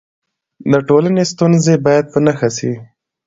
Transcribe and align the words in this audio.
د 0.71 0.73
ټولنې 0.87 1.23
ستونزې 1.31 1.75
باید 1.85 2.05
په 2.13 2.19
نښه 2.25 2.49
سي. 2.57 2.71